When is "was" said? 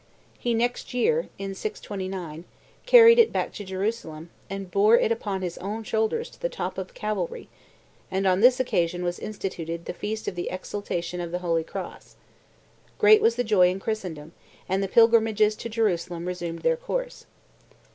9.03-9.19, 13.21-13.35